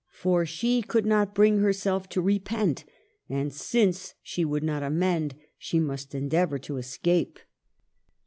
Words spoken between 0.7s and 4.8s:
could not bring herself to repent; and since she would